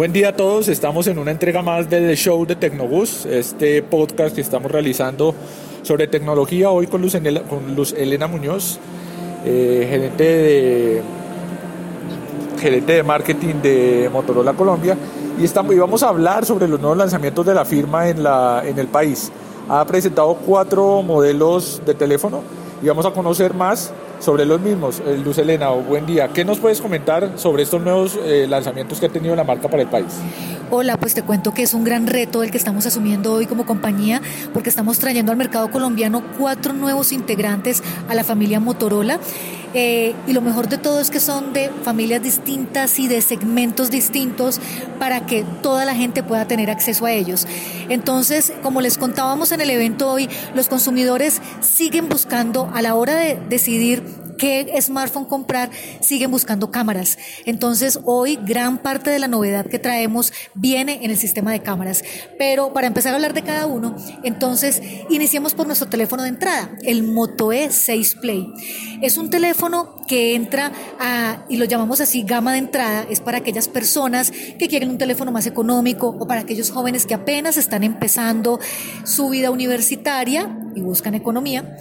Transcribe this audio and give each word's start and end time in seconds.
Buen 0.00 0.14
día 0.14 0.30
a 0.30 0.32
todos, 0.32 0.68
estamos 0.68 1.06
en 1.08 1.18
una 1.18 1.30
entrega 1.30 1.60
más 1.60 1.90
del 1.90 2.16
show 2.16 2.46
de 2.46 2.56
Tecnobus, 2.56 3.26
este 3.26 3.82
podcast 3.82 4.34
que 4.34 4.40
estamos 4.40 4.72
realizando 4.72 5.34
sobre 5.82 6.08
tecnología 6.08 6.70
hoy 6.70 6.86
con 6.86 7.02
Luz, 7.02 7.14
Elena 7.14 8.26
Muñoz, 8.26 8.78
eh, 9.44 9.86
gerente, 9.90 10.24
de, 10.24 11.02
gerente 12.58 12.92
de 12.94 13.02
marketing 13.02 13.56
de 13.62 14.08
Motorola 14.10 14.54
Colombia 14.54 14.96
y, 15.38 15.44
estamos, 15.44 15.74
y 15.74 15.78
vamos 15.78 16.02
a 16.02 16.08
hablar 16.08 16.46
sobre 16.46 16.66
los 16.66 16.80
nuevos 16.80 16.96
lanzamientos 16.96 17.44
de 17.44 17.52
la 17.52 17.66
firma 17.66 18.08
en, 18.08 18.22
la, 18.22 18.62
en 18.64 18.78
el 18.78 18.86
país. 18.86 19.30
Ha 19.68 19.84
presentado 19.84 20.34
cuatro 20.46 21.02
modelos 21.02 21.82
de 21.84 21.92
teléfono 21.92 22.40
y 22.82 22.86
vamos 22.86 23.04
a 23.04 23.10
conocer 23.10 23.52
más 23.52 23.92
sobre 24.20 24.44
los 24.44 24.60
mismos. 24.60 25.00
Eh, 25.00 25.20
Luz 25.24 25.38
Elena, 25.38 25.70
buen 25.70 26.06
día. 26.06 26.28
¿Qué 26.28 26.44
nos 26.44 26.58
puedes 26.58 26.80
comentar 26.80 27.32
sobre 27.36 27.64
estos 27.64 27.82
nuevos 27.82 28.18
eh, 28.22 28.46
lanzamientos 28.48 29.00
que 29.00 29.06
ha 29.06 29.08
tenido 29.08 29.34
la 29.34 29.44
marca 29.44 29.68
para 29.68 29.82
el 29.82 29.88
país? 29.88 30.20
Hola, 30.72 30.98
pues 30.98 31.14
te 31.14 31.22
cuento 31.22 31.52
que 31.52 31.64
es 31.64 31.74
un 31.74 31.82
gran 31.82 32.06
reto 32.06 32.44
el 32.44 32.52
que 32.52 32.56
estamos 32.56 32.86
asumiendo 32.86 33.32
hoy 33.32 33.46
como 33.46 33.66
compañía 33.66 34.22
porque 34.54 34.68
estamos 34.68 35.00
trayendo 35.00 35.32
al 35.32 35.36
mercado 35.36 35.68
colombiano 35.68 36.22
cuatro 36.38 36.72
nuevos 36.72 37.10
integrantes 37.10 37.82
a 38.08 38.14
la 38.14 38.22
familia 38.22 38.60
Motorola. 38.60 39.18
Eh, 39.74 40.14
y 40.28 40.32
lo 40.32 40.40
mejor 40.42 40.68
de 40.68 40.78
todo 40.78 41.00
es 41.00 41.10
que 41.10 41.18
son 41.18 41.52
de 41.52 41.70
familias 41.82 42.22
distintas 42.22 43.00
y 43.00 43.08
de 43.08 43.20
segmentos 43.20 43.90
distintos 43.90 44.60
para 45.00 45.26
que 45.26 45.44
toda 45.60 45.84
la 45.84 45.96
gente 45.96 46.22
pueda 46.22 46.46
tener 46.46 46.70
acceso 46.70 47.04
a 47.04 47.10
ellos. 47.10 47.48
Entonces, 47.88 48.52
como 48.62 48.80
les 48.80 48.96
contábamos 48.96 49.50
en 49.50 49.60
el 49.60 49.70
evento 49.70 50.08
hoy, 50.08 50.28
los 50.54 50.68
consumidores 50.68 51.42
siguen 51.60 52.08
buscando 52.08 52.70
a 52.72 52.80
la 52.80 52.94
hora 52.94 53.16
de 53.16 53.40
decidir 53.48 54.04
qué 54.40 54.74
smartphone 54.80 55.26
comprar, 55.26 55.70
siguen 56.00 56.30
buscando 56.30 56.70
cámaras. 56.70 57.18
Entonces, 57.44 58.00
hoy 58.04 58.38
gran 58.42 58.78
parte 58.78 59.10
de 59.10 59.18
la 59.18 59.28
novedad 59.28 59.66
que 59.66 59.78
traemos 59.78 60.32
viene 60.54 61.00
en 61.02 61.10
el 61.10 61.18
sistema 61.18 61.52
de 61.52 61.60
cámaras. 61.60 62.02
Pero 62.38 62.72
para 62.72 62.86
empezar 62.86 63.12
a 63.12 63.16
hablar 63.16 63.34
de 63.34 63.42
cada 63.42 63.66
uno, 63.66 63.94
entonces 64.24 64.80
iniciemos 65.10 65.52
por 65.52 65.66
nuestro 65.66 65.88
teléfono 65.88 66.22
de 66.22 66.30
entrada, 66.30 66.70
el 66.84 67.02
Moto 67.02 67.52
E6 67.52 68.18
Play. 68.18 68.50
Es 69.02 69.18
un 69.18 69.28
teléfono 69.28 70.00
que 70.08 70.34
entra 70.34 70.72
a, 70.98 71.44
y 71.50 71.58
lo 71.58 71.66
llamamos 71.66 72.00
así, 72.00 72.22
gama 72.22 72.52
de 72.52 72.58
entrada, 72.58 73.06
es 73.10 73.20
para 73.20 73.38
aquellas 73.38 73.68
personas 73.68 74.30
que 74.30 74.68
quieren 74.68 74.88
un 74.88 74.98
teléfono 74.98 75.32
más 75.32 75.46
económico 75.46 76.08
o 76.18 76.26
para 76.26 76.40
aquellos 76.40 76.70
jóvenes 76.70 77.04
que 77.04 77.12
apenas 77.12 77.58
están 77.58 77.84
empezando 77.84 78.58
su 79.04 79.28
vida 79.28 79.50
universitaria 79.50 80.56
y 80.74 80.80
buscan 80.80 81.14
economía 81.14 81.76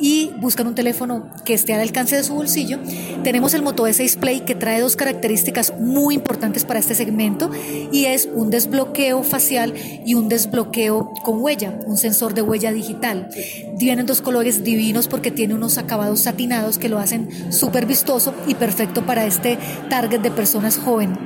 y 0.00 0.32
buscan 0.38 0.66
un 0.66 0.74
teléfono 0.74 1.30
que 1.44 1.54
esté 1.54 1.74
al 1.74 1.80
alcance 1.80 2.16
de 2.16 2.24
su 2.24 2.34
bolsillo. 2.34 2.78
Tenemos 3.22 3.54
el 3.54 3.62
Moto 3.62 3.86
E6 3.86 4.18
Play 4.18 4.40
que 4.40 4.54
trae 4.54 4.80
dos 4.80 4.96
características 4.96 5.74
muy 5.78 6.14
importantes 6.14 6.64
para 6.64 6.80
este 6.80 6.94
segmento 6.94 7.50
y 7.92 8.06
es 8.06 8.28
un 8.32 8.50
desbloqueo 8.50 9.22
facial 9.22 9.74
y 10.04 10.14
un 10.14 10.28
desbloqueo 10.28 11.12
con 11.22 11.40
huella, 11.42 11.78
un 11.86 11.98
sensor 11.98 12.34
de 12.34 12.42
huella 12.42 12.72
digital. 12.72 13.28
Vienen 13.76 14.06
dos 14.06 14.22
colores 14.22 14.64
divinos 14.64 15.06
porque 15.06 15.30
tiene 15.30 15.54
unos 15.54 15.76
acabados 15.76 16.22
satinados 16.22 16.78
que 16.78 16.88
lo 16.88 16.98
hacen 16.98 17.52
súper 17.52 17.86
vistoso 17.86 18.34
y 18.46 18.54
perfecto 18.54 19.04
para 19.04 19.26
este 19.26 19.58
target 19.88 20.20
de 20.20 20.30
personas 20.30 20.78
jóvenes. 20.78 21.18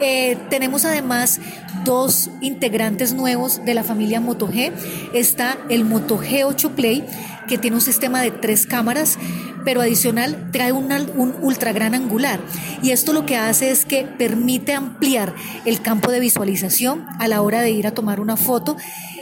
Eh, 0.00 0.36
tenemos 0.50 0.84
además 0.84 1.40
dos 1.84 2.30
integrantes 2.40 3.12
nuevos 3.12 3.64
de 3.64 3.74
la 3.74 3.84
familia 3.84 4.20
Moto 4.20 4.48
G. 4.48 4.72
Está 5.12 5.58
el 5.68 5.84
Moto 5.84 6.18
G8 6.18 6.70
Play, 6.70 7.04
que 7.48 7.58
tiene 7.58 7.76
un 7.76 7.82
sistema 7.82 8.22
de 8.22 8.30
tres 8.30 8.66
cámaras, 8.66 9.18
pero 9.64 9.80
adicional 9.80 10.50
trae 10.50 10.72
un, 10.72 10.90
un 10.92 11.34
ultra 11.42 11.72
gran 11.72 11.94
angular. 11.94 12.40
Y 12.82 12.90
esto 12.90 13.12
lo 13.12 13.26
que 13.26 13.36
hace 13.36 13.70
es 13.70 13.84
que 13.84 14.04
permite 14.04 14.74
ampliar 14.74 15.34
el 15.64 15.80
campo 15.80 16.10
de 16.10 16.20
visualización 16.20 17.06
a 17.18 17.28
la 17.28 17.42
hora 17.42 17.60
de 17.60 17.70
ir 17.70 17.86
a 17.86 17.92
tomar 17.92 18.20
una 18.20 18.36
foto 18.36 18.76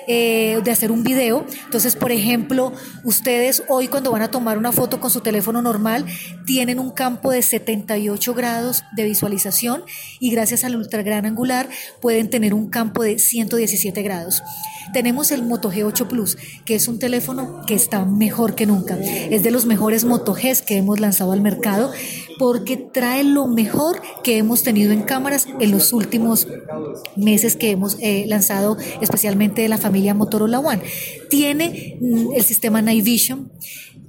eh, 0.06 0.61
de 0.62 0.70
hacer 0.70 0.91
un 0.91 1.03
video. 1.03 1.47
Entonces, 1.64 1.97
por 1.97 2.12
ejemplo, 2.12 2.73
ustedes 3.05 3.63
hoy 3.68 3.89
cuando 3.89 4.11
van 4.11 4.23
a 4.23 4.30
tomar 4.30 4.58
una 4.58 4.73
foto 4.73 5.01
con 5.01 5.11
su 5.11 5.20
teléfono 5.20 5.63
normal, 5.63 6.05
tienen 6.46 6.79
un 6.79 6.90
campo 6.90 7.30
de 7.30 7.42
78 7.42 8.35
grados 8.35 8.85
de 8.96 9.05
visualización 9.05 9.83
y 10.20 10.30
gracias 10.30 10.64
al 10.64 10.77
ultra 10.77 11.02
gran 11.02 11.27
angular 11.27 11.68
pueden 12.01 12.30
tener 12.30 12.55
un 12.55 12.68
campo 12.68 13.02
de 13.02 13.18
117 13.18 14.02
grados. 14.02 14.42
Tenemos 14.92 15.30
el 15.30 15.42
Moto 15.42 15.70
G8 15.70 16.07
Plus, 16.08 16.36
que 16.64 16.74
es 16.74 16.89
un 16.89 16.98
teléfono 16.98 17.62
que 17.67 17.74
está 17.74 18.05
mejor 18.05 18.55
que 18.55 18.67
nunca. 18.67 18.98
Es 18.98 19.42
de 19.42 19.51
los 19.51 19.64
mejores 19.64 20.05
Moto 20.05 20.35
Gs 20.35 20.62
que 20.62 20.77
hemos 20.77 21.01
lanzado 21.01 21.33
al 21.33 21.41
mercado 21.41 21.92
porque 22.39 22.77
trae 22.77 23.23
lo 23.23 23.46
mejor 23.46 24.02
que 24.24 24.39
hemos 24.39 24.62
tenido 24.62 24.92
en 24.92 25.02
cámaras 25.02 25.46
en 25.61 25.70
los 25.70 25.92
últimos 25.92 26.48
meses 27.17 27.57
que 27.57 27.70
hemos 27.70 27.96
eh, 28.01 28.24
lanzado, 28.27 28.77
especialmente 29.01 29.62
de 29.62 29.68
la 29.68 29.79
familia 29.79 29.92
Motorola 30.14 30.58
One. 30.61 30.83
Tiene 31.29 31.98
mm, 32.01 32.33
el 32.35 32.42
sistema 32.42 32.83
Night 32.83 33.05
Vision, 33.05 33.53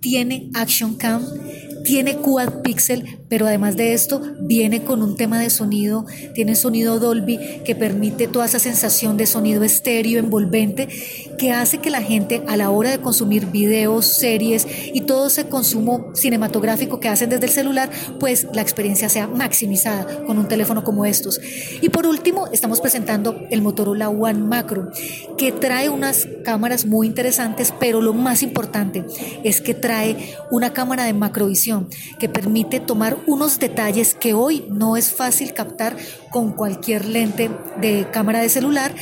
tiene 0.01 0.49
Action 0.53 0.95
Cam, 0.95 1.25
tiene 1.83 2.17
Quad 2.17 2.61
Pixel, 2.61 3.19
pero 3.29 3.45
además 3.45 3.75
de 3.75 3.93
esto 3.93 4.21
viene 4.39 4.83
con 4.83 5.01
un 5.01 5.17
tema 5.17 5.39
de 5.39 5.49
sonido, 5.49 6.05
tiene 6.33 6.55
sonido 6.55 6.99
Dolby 6.99 7.61
que 7.65 7.75
permite 7.75 8.27
toda 8.27 8.45
esa 8.45 8.59
sensación 8.59 9.17
de 9.17 9.25
sonido 9.25 9.63
estéreo 9.63 10.19
envolvente 10.19 10.87
que 11.37 11.51
hace 11.51 11.79
que 11.79 11.89
la 11.89 12.01
gente 12.01 12.43
a 12.47 12.57
la 12.57 12.69
hora 12.69 12.91
de 12.91 12.99
consumir 12.99 13.47
videos, 13.47 14.05
series 14.05 14.67
y 14.93 15.01
todo 15.01 15.27
ese 15.27 15.45
consumo 15.45 16.11
cinematográfico 16.15 16.99
que 16.99 17.09
hacen 17.09 17.29
desde 17.29 17.45
el 17.45 17.51
celular, 17.51 17.89
pues 18.19 18.47
la 18.53 18.61
experiencia 18.61 19.09
sea 19.09 19.27
maximizada 19.27 20.23
con 20.25 20.37
un 20.37 20.47
teléfono 20.47 20.83
como 20.83 21.05
estos. 21.05 21.39
Y 21.81 21.89
por 21.89 22.05
último, 22.05 22.47
estamos 22.51 22.79
presentando 22.79 23.41
el 23.49 23.61
Motorola 23.61 24.09
One 24.09 24.39
Macro, 24.39 24.89
que 25.37 25.51
trae 25.51 25.89
unas 25.89 26.27
cámaras 26.43 26.85
muy 26.85 27.07
interesantes, 27.07 27.73
pero 27.79 28.01
lo 28.01 28.13
más 28.13 28.43
importante 28.43 29.05
es 29.43 29.61
que 29.61 29.73
trae 29.73 30.35
una 30.51 30.73
cámara 30.73 31.03
de 31.03 31.13
macrovisión 31.13 31.72
que 32.19 32.29
permite 32.29 32.79
tomar 32.79 33.17
unos 33.27 33.59
detalles 33.59 34.15
que 34.15 34.33
hoy 34.33 34.65
no 34.69 34.97
es 34.97 35.13
fácil 35.13 35.53
captar 35.53 35.95
con 36.31 36.51
cualquier 36.51 37.05
lente 37.05 37.49
de 37.79 38.07
cámara 38.11 38.41
de 38.41 38.49
celular. 38.49 38.93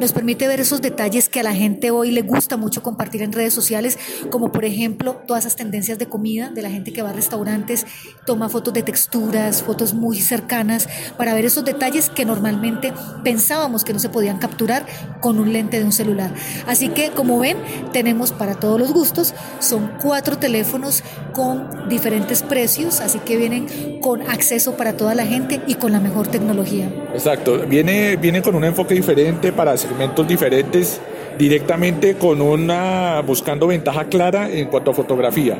Nos 0.00 0.12
permite 0.12 0.48
ver 0.48 0.60
esos 0.60 0.80
detalles 0.80 1.28
que 1.28 1.40
a 1.40 1.42
la 1.42 1.54
gente 1.54 1.90
hoy 1.90 2.10
le 2.10 2.22
gusta 2.22 2.56
mucho 2.56 2.82
compartir 2.82 3.22
en 3.22 3.32
redes 3.32 3.52
sociales, 3.52 3.98
como 4.30 4.52
por 4.52 4.64
ejemplo 4.64 5.20
todas 5.26 5.44
esas 5.44 5.56
tendencias 5.56 5.98
de 5.98 6.06
comida 6.06 6.50
de 6.50 6.62
la 6.62 6.70
gente 6.70 6.92
que 6.92 7.02
va 7.02 7.10
a 7.10 7.12
restaurantes, 7.12 7.86
toma 8.26 8.48
fotos 8.48 8.72
de 8.74 8.82
texturas, 8.82 9.62
fotos 9.62 9.94
muy 9.94 10.20
cercanas, 10.20 10.88
para 11.16 11.34
ver 11.34 11.44
esos 11.44 11.64
detalles 11.64 12.10
que 12.10 12.24
normalmente 12.24 12.92
pensábamos 13.24 13.84
que 13.84 13.92
no 13.92 13.98
se 13.98 14.08
podían 14.08 14.38
capturar 14.38 14.86
con 15.20 15.38
un 15.38 15.52
lente 15.52 15.78
de 15.78 15.84
un 15.84 15.92
celular. 15.92 16.32
Así 16.66 16.88
que 16.88 17.10
como 17.10 17.38
ven, 17.38 17.58
tenemos 17.92 18.32
para 18.32 18.54
todos 18.54 18.78
los 18.78 18.92
gustos, 18.92 19.34
son 19.58 19.92
cuatro 20.00 20.38
teléfonos 20.38 21.02
con 21.32 21.88
diferentes 21.88 22.17
precios, 22.48 23.00
así 23.00 23.18
que 23.20 23.36
vienen 23.36 24.00
con 24.00 24.22
acceso 24.22 24.76
para 24.76 24.96
toda 24.96 25.14
la 25.14 25.26
gente 25.26 25.60
y 25.66 25.74
con 25.74 25.92
la 25.92 26.00
mejor 26.00 26.28
tecnología. 26.28 26.88
Exacto, 27.12 27.58
viene, 27.66 28.16
viene 28.16 28.42
con 28.42 28.54
un 28.54 28.64
enfoque 28.64 28.94
diferente 28.94 29.52
para 29.52 29.76
segmentos 29.76 30.26
diferentes, 30.26 31.00
directamente 31.38 32.14
con 32.14 32.40
una, 32.40 33.22
buscando 33.26 33.66
ventaja 33.66 34.04
clara 34.08 34.50
en 34.50 34.66
cuanto 34.68 34.90
a 34.90 34.94
fotografía. 34.94 35.58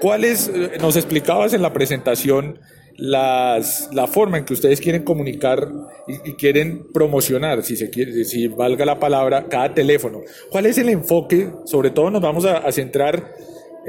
¿Cuáles, 0.00 0.48
eh, 0.48 0.78
nos 0.80 0.96
explicabas 0.96 1.54
en 1.54 1.62
la 1.62 1.72
presentación, 1.72 2.60
las, 2.98 3.88
la 3.92 4.06
forma 4.08 4.38
en 4.38 4.44
que 4.44 4.52
ustedes 4.52 4.80
quieren 4.80 5.04
comunicar 5.04 5.68
y, 6.08 6.32
quieren 6.32 6.88
promocionar, 6.92 7.62
si, 7.62 7.76
se 7.76 7.90
quiere, 7.90 8.24
si 8.24 8.48
valga 8.48 8.84
la 8.84 8.98
palabra, 8.98 9.46
cada 9.48 9.72
teléfono. 9.72 10.20
¿Cuál 10.50 10.66
es 10.66 10.78
el 10.78 10.88
enfoque? 10.88 11.50
Sobre 11.64 11.90
todo 11.90 12.10
nos 12.10 12.20
vamos 12.20 12.44
a, 12.44 12.58
a 12.58 12.72
centrar 12.72 13.34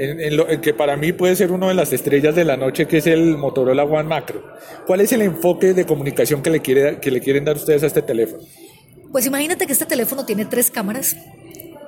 en, 0.00 0.36
lo, 0.36 0.46
que 0.60 0.72
para 0.72 0.96
mí 0.96 1.12
puede 1.12 1.36
ser 1.36 1.52
una 1.52 1.68
de 1.68 1.74
las 1.74 1.92
estrellas 1.92 2.34
de 2.34 2.44
la 2.44 2.56
noche, 2.56 2.86
que 2.86 2.98
es 2.98 3.06
el 3.06 3.36
Motorola 3.36 3.84
One 3.84 4.08
Macro. 4.08 4.42
¿Cuál 4.86 5.02
es 5.02 5.12
el 5.12 5.20
enfoque 5.20 5.74
de 5.74 5.84
comunicación 5.84 6.42
que 6.42 6.48
le, 6.48 6.60
quiere, 6.60 6.98
que 7.00 7.10
le 7.10 7.20
quieren 7.20 7.44
dar 7.44 7.56
ustedes 7.56 7.82
a 7.82 7.86
este 7.86 8.00
teléfono? 8.00 8.42
Pues 9.12 9.26
imagínate 9.26 9.66
que 9.66 9.72
este 9.74 9.84
teléfono 9.84 10.24
tiene 10.24 10.46
tres 10.46 10.70
cámaras, 10.70 11.16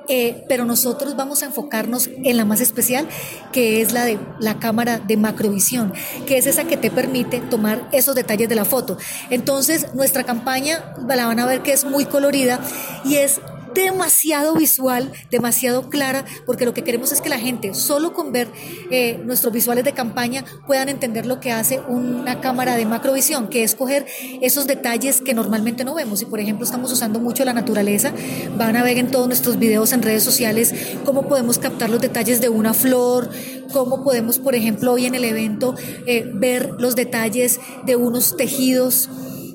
eh, 0.07 0.43
pero 0.47 0.63
nosotros 0.63 1.15
vamos 1.15 1.41
a 1.41 1.47
enfocarnos 1.47 2.09
en 2.23 2.37
la 2.37 2.45
más 2.45 2.61
especial, 2.61 3.07
que 3.51 3.81
es 3.81 3.93
la 3.93 4.05
de 4.05 4.19
la 4.39 4.59
cámara 4.59 4.99
de 4.99 5.17
macrovisión, 5.17 5.91
que 6.27 6.37
es 6.37 6.45
esa 6.45 6.65
que 6.65 6.77
te 6.77 6.91
permite 6.91 7.39
tomar 7.39 7.89
esos 7.93 8.13
detalles 8.13 8.47
de 8.47 8.55
la 8.55 8.65
foto. 8.65 8.97
Entonces, 9.31 9.87
nuestra 9.95 10.23
campaña 10.23 10.93
la 11.07 11.25
van 11.25 11.39
a 11.39 11.47
ver 11.47 11.61
que 11.61 11.71
es 11.71 11.83
muy 11.83 12.05
colorida 12.05 12.59
y 13.05 13.15
es 13.15 13.41
demasiado 13.73 14.55
visual, 14.55 15.11
demasiado 15.31 15.89
clara, 15.89 16.25
porque 16.45 16.65
lo 16.65 16.73
que 16.73 16.83
queremos 16.83 17.11
es 17.11 17.21
que 17.21 17.29
la 17.29 17.39
gente, 17.39 17.73
solo 17.73 18.13
con 18.13 18.31
ver 18.31 18.47
eh, 18.91 19.19
nuestros 19.25 19.53
visuales 19.53 19.83
de 19.83 19.93
campaña, 19.93 20.43
puedan 20.67 20.89
entender 20.89 21.25
lo 21.25 21.39
que 21.39 21.51
hace 21.51 21.79
una 21.87 22.41
cámara 22.41 22.75
de 22.75 22.85
macrovisión, 22.85 23.47
que 23.47 23.63
es 23.63 23.75
coger 23.75 24.05
esos 24.41 24.67
detalles 24.67 25.21
que 25.21 25.33
normalmente 25.33 25.83
no 25.83 25.95
vemos. 25.95 26.21
Y 26.21 26.25
por 26.25 26.39
ejemplo, 26.39 26.65
estamos 26.65 26.91
usando 26.91 27.19
mucho 27.19 27.45
la 27.45 27.53
naturaleza, 27.53 28.13
van 28.57 28.75
a 28.75 28.83
ver 28.83 28.97
en 28.97 29.09
todos 29.09 29.27
nuestros 29.27 29.59
videos 29.59 29.91
en 29.93 30.01
redes 30.01 30.23
sociales 30.23 30.73
cómo 31.05 31.27
podemos 31.27 31.57
captar 31.57 31.89
los 31.89 32.01
detalles 32.01 32.41
de 32.41 32.49
una 32.49 32.73
flor, 32.73 33.29
cómo 33.71 34.03
podemos, 34.03 34.39
por 34.39 34.55
ejemplo, 34.55 34.93
hoy 34.93 35.05
en 35.05 35.15
el 35.15 35.25
evento 35.25 35.75
eh, 36.05 36.29
ver 36.33 36.71
los 36.79 36.95
detalles 36.95 37.59
de 37.85 37.95
unos 37.95 38.37
tejidos 38.37 39.09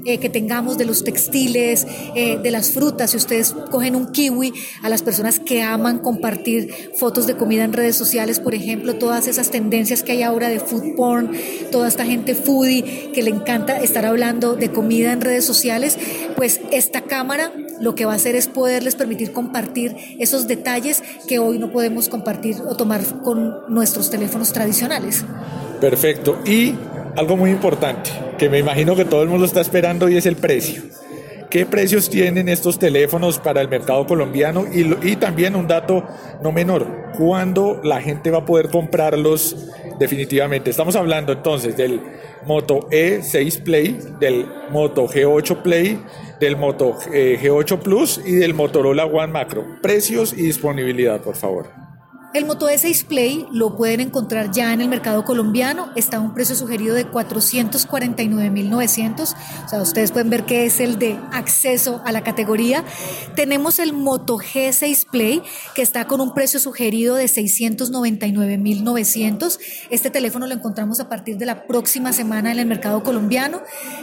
eh, 0.05 0.19
que 0.19 0.29
tengamos 0.29 0.79
de 0.79 0.85
los 0.85 1.05
textiles, 1.05 1.87
eh, 2.15 2.39
de 2.43 2.51
las 2.51 2.73
frutas. 2.73 3.11
Si 3.11 3.17
ustedes 3.17 3.55
cogen 3.71 3.97
un 3.97 4.07
kiwi, 4.13 4.53
a 4.83 4.89
las 4.89 5.03
personas 5.03 5.39
que 5.39 5.63
aman 5.63 5.99
compartir 5.99 6.73
fotos 6.97 7.27
de 7.27 7.37
comida 7.37 7.65
en 7.65 7.73
redes 7.73 7.97
sociales, 7.97 8.41
por 8.41 8.55
ejemplo, 8.55 8.97
todas 8.97 9.27
esas 9.27 9.51
tendencias 9.51 10.03
que 10.03 10.13
hay 10.13 10.23
ahora 10.23 10.49
de 10.49 10.61
food 10.61 10.95
porn, 10.97 11.33
toda 11.71 11.89
esta 11.89 12.05
gente 12.05 12.35
foodie 12.35 13.11
que 13.13 13.23
le 13.23 13.31
encanta 13.31 13.77
estar 13.79 14.07
hablando 14.07 14.55
de 14.55 14.71
comida 14.71 15.13
en 15.13 15.21
redes 15.21 15.45
sociales, 15.45 15.99
pues 16.37 16.61
esta 16.71 17.03
cámara 17.03 17.53
lo 17.81 17.95
que 17.95 18.05
va 18.05 18.13
a 18.13 18.17
hacer 18.17 18.35
es 18.35 18.49
poderles 18.49 18.97
permitir 18.97 19.33
compartir 19.33 19.97
esos 20.19 20.49
detalles 20.49 21.03
que 21.27 21.39
hoy 21.39 21.59
no 21.59 21.71
podemos 21.71 22.09
compartir 22.09 22.57
o 22.69 22.77
tomar 22.77 23.01
con 23.23 23.55
nuestros 23.69 24.11
teléfonos 24.11 24.53
tradicionales. 24.53 25.25
Perfecto. 25.81 26.39
Y 26.45 26.75
algo 27.17 27.37
muy 27.37 27.51
importante, 27.51 28.11
que 28.39 28.49
me 28.49 28.59
imagino 28.59 28.97
que 28.97 29.05
todo 29.05 29.23
el 29.23 29.29
mundo 29.29 29.45
está 29.45 29.61
esperando 29.61 30.09
y 30.09 30.17
es 30.17 30.25
el 30.25 30.37
precio. 30.37 30.83
¿Qué 31.51 31.65
precios 31.65 32.11
tienen 32.11 32.49
estos 32.49 32.79
teléfonos 32.79 33.39
para 33.39 33.61
el 33.63 33.69
mercado 33.69 34.07
colombiano? 34.07 34.67
Y, 34.73 34.97
y, 35.03 35.17
también 35.17 35.57
un 35.57 35.67
dato 35.67 36.07
no 36.43 36.53
menor, 36.53 36.87
¿cuándo 37.17 37.81
la 37.83 38.03
gente 38.03 38.31
va 38.31 38.39
a 38.39 38.45
poder 38.45 38.69
comprarlos 38.69 39.69
definitivamente? 39.99 40.69
Estamos 40.71 40.95
hablando 40.95 41.33
entonces 41.33 41.75
del 41.75 42.03
Moto 42.47 42.89
E6 42.91 43.63
Play, 43.63 43.99
del 44.21 44.47
Moto 44.71 45.09
G8 45.09 45.63
Play, 45.63 45.99
del 46.39 46.57
Moto 46.57 46.99
eh, 47.13 47.39
G8 47.43 47.79
Plus 47.79 48.21
y 48.25 48.33
del 48.33 48.53
Motorola 48.53 49.07
One 49.07 49.33
Macro. 49.33 49.65
Precios 49.83 50.35
y 50.35 50.43
disponibilidad, 50.43 51.21
por 51.23 51.35
favor. 51.35 51.88
El 52.35 52.45
Moto 52.45 52.69
E6 52.69 53.07
Play 53.07 53.47
lo 53.53 53.75
pueden 53.75 54.01
encontrar 54.01 54.51
ya 54.51 54.75
en 54.75 54.83
el 54.83 54.89
mercado 54.89 55.25
colombiano, 55.25 55.89
está 55.97 56.19
a 56.19 56.21
un 56.21 56.35
precio 56.35 56.55
sugerido 56.55 56.95
de 56.95 57.11
449.900, 57.11 59.35
o 59.65 59.69
sea, 59.69 59.81
ustedes 59.81 60.13
pueden 60.13 60.29
ver 60.29 60.45
que 60.45 60.67
es 60.67 60.79
el 60.79 60.99
de 60.99 61.19
acceso 61.33 62.03
a 62.05 62.13
la 62.13 62.23
categoría. 62.23 62.85
Tenemos 63.35 63.79
el 63.79 63.95
Moto 63.95 64.37
G6 64.37 65.07
Play, 65.11 65.43
que 65.75 65.81
está 65.81 66.07
con 66.07 66.21
un 66.21 66.35
precio 66.35 66.61
sugerido 66.61 67.15
de 67.15 67.25
699.900. 67.25 69.59
Este 69.89 70.11
teléfono 70.11 70.47
lo 70.47 70.53
encontramos 70.53 71.01
a 71.01 71.09
partir 71.09 71.39
de 71.39 71.47
la 71.47 71.67
próxima 71.67 72.13
semana 72.13 72.53
en 72.53 72.59
el 72.59 72.67
mercado 72.67 73.03
colombiano. 73.03 73.63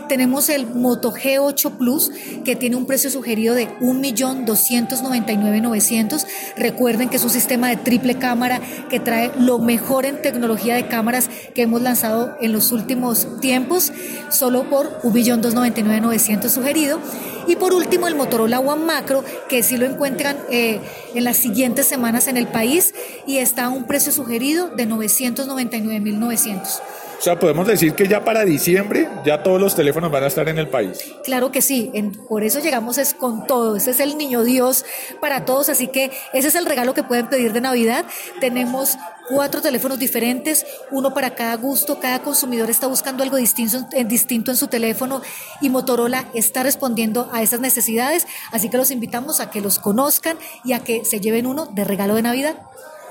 Tenemos 0.09 0.49
el 0.49 0.65
Moto 0.65 1.13
G8 1.13 1.77
Plus, 1.77 2.09
que 2.43 2.55
tiene 2.55 2.75
un 2.75 2.87
precio 2.87 3.11
sugerido 3.11 3.53
de 3.53 3.69
1.299.900. 3.81 6.25
Recuerden 6.57 7.09
que 7.09 7.17
es 7.17 7.23
un 7.23 7.29
sistema 7.29 7.69
de 7.69 7.77
triple 7.77 8.14
cámara 8.19 8.61
que 8.89 8.99
trae 8.99 9.31
lo 9.39 9.59
mejor 9.59 10.05
en 10.05 10.21
tecnología 10.21 10.75
de 10.75 10.87
cámaras 10.87 11.29
que 11.53 11.63
hemos 11.63 11.81
lanzado 11.81 12.35
en 12.41 12.51
los 12.51 12.71
últimos 12.71 13.39
tiempos, 13.39 13.91
solo 14.29 14.69
por 14.69 15.01
1.299.900 15.01 16.49
sugerido. 16.49 16.99
Y 17.47 17.55
por 17.57 17.73
último, 17.73 18.07
el 18.07 18.15
Motorola 18.15 18.59
One 18.59 18.85
Macro, 18.85 19.23
que 19.47 19.61
sí 19.61 19.77
lo 19.77 19.85
encuentran 19.85 20.37
eh, 20.49 20.79
en 21.13 21.23
las 21.23 21.37
siguientes 21.37 21.85
semanas 21.85 22.27
en 22.27 22.37
el 22.37 22.47
país 22.47 22.93
y 23.27 23.37
está 23.37 23.65
a 23.65 23.69
un 23.69 23.85
precio 23.85 24.11
sugerido 24.11 24.69
de 24.69 24.87
999.900. 24.87 26.81
O 27.25 27.27
sea, 27.27 27.39
podemos 27.39 27.65
decir 27.65 27.95
que 27.95 28.07
ya 28.07 28.23
para 28.23 28.45
diciembre 28.45 29.09
ya 29.25 29.41
todos 29.41 29.59
los 29.59 29.73
teléfonos 29.73 30.11
van 30.11 30.25
a 30.25 30.27
estar 30.27 30.47
en 30.47 30.59
el 30.59 30.67
país. 30.67 31.11
Claro 31.23 31.51
que 31.51 31.63
sí, 31.63 31.91
por 32.29 32.43
eso 32.43 32.59
llegamos 32.59 32.99
es 32.99 33.15
con 33.15 33.47
todo, 33.47 33.75
ese 33.75 33.89
es 33.89 33.99
el 33.99 34.15
niño 34.15 34.43
Dios 34.43 34.85
para 35.19 35.43
todos, 35.43 35.69
así 35.69 35.87
que 35.87 36.11
ese 36.33 36.49
es 36.49 36.53
el 36.53 36.67
regalo 36.67 36.93
que 36.93 37.01
pueden 37.01 37.27
pedir 37.27 37.51
de 37.51 37.61
Navidad. 37.61 38.05
Tenemos 38.39 38.99
cuatro 39.27 39.59
teléfonos 39.59 39.97
diferentes, 39.97 40.67
uno 40.91 41.15
para 41.15 41.33
cada 41.33 41.55
gusto, 41.55 41.99
cada 41.99 42.19
consumidor 42.19 42.69
está 42.69 42.85
buscando 42.85 43.23
algo 43.23 43.37
distinto 43.37 44.51
en 44.51 44.57
su 44.57 44.67
teléfono 44.67 45.23
y 45.61 45.71
Motorola 45.71 46.25
está 46.35 46.61
respondiendo 46.61 47.27
a 47.33 47.41
esas 47.41 47.59
necesidades, 47.59 48.27
así 48.51 48.69
que 48.69 48.77
los 48.77 48.91
invitamos 48.91 49.39
a 49.39 49.49
que 49.49 49.61
los 49.61 49.79
conozcan 49.79 50.37
y 50.63 50.73
a 50.73 50.79
que 50.81 51.03
se 51.05 51.19
lleven 51.21 51.47
uno 51.47 51.65
de 51.65 51.85
regalo 51.85 52.13
de 52.13 52.21
Navidad. 52.21 52.55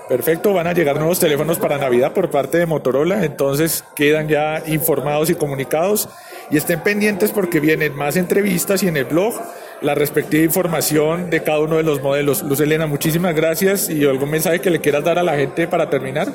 Perfecto, 0.08 0.52
van 0.52 0.66
a 0.66 0.74
llegar 0.74 0.96
nuevos 0.96 1.18
teléfonos 1.18 1.58
para 1.58 1.78
Navidad 1.78 2.12
por 2.12 2.30
parte 2.30 2.58
de 2.58 2.66
Motorola, 2.66 3.24
entonces 3.24 3.84
quedan 3.96 4.28
ya 4.28 4.62
informados 4.66 5.30
y 5.30 5.34
comunicados 5.34 6.10
y 6.50 6.58
estén 6.58 6.82
pendientes 6.82 7.30
porque 7.30 7.58
vienen 7.58 7.96
más 7.96 8.16
entrevistas 8.16 8.82
y 8.82 8.88
en 8.88 8.98
el 8.98 9.06
blog 9.06 9.34
la 9.80 9.94
respectiva 9.94 10.44
información 10.44 11.30
de 11.30 11.42
cada 11.42 11.60
uno 11.60 11.78
de 11.78 11.84
los 11.84 12.02
modelos. 12.02 12.42
Luz 12.42 12.60
Elena, 12.60 12.86
muchísimas 12.86 13.34
gracias 13.34 13.88
y 13.88 14.04
algún 14.04 14.30
mensaje 14.30 14.60
que 14.60 14.70
le 14.70 14.80
quieras 14.80 15.04
dar 15.04 15.18
a 15.18 15.22
la 15.22 15.36
gente 15.36 15.66
para 15.66 15.88
terminar. 15.88 16.28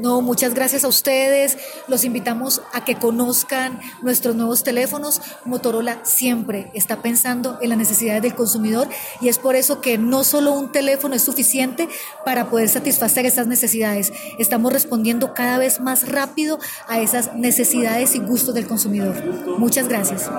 No, 0.00 0.22
muchas 0.22 0.54
gracias 0.54 0.84
a 0.84 0.88
ustedes. 0.88 1.58
Los 1.86 2.04
invitamos 2.04 2.62
a 2.72 2.84
que 2.84 2.96
conozcan 2.96 3.80
nuestros 4.02 4.34
nuevos 4.34 4.64
teléfonos. 4.64 5.20
Motorola 5.44 6.00
siempre 6.04 6.70
está 6.74 7.02
pensando 7.02 7.58
en 7.60 7.68
las 7.68 7.78
necesidades 7.78 8.22
del 8.22 8.34
consumidor 8.34 8.88
y 9.20 9.28
es 9.28 9.38
por 9.38 9.56
eso 9.56 9.80
que 9.80 9.98
no 9.98 10.24
solo 10.24 10.52
un 10.52 10.72
teléfono 10.72 11.14
es 11.14 11.22
suficiente 11.22 11.88
para 12.24 12.48
poder 12.48 12.68
satisfacer 12.68 13.26
esas 13.26 13.46
necesidades. 13.46 14.12
Estamos 14.38 14.72
respondiendo 14.72 15.34
cada 15.34 15.58
vez 15.58 15.80
más 15.80 16.08
rápido 16.08 16.58
a 16.88 17.00
esas 17.00 17.34
necesidades 17.34 18.14
y 18.14 18.20
gustos 18.20 18.54
del 18.54 18.66
consumidor. 18.66 19.58
Muchas 19.58 19.86
gracias. 19.86 20.30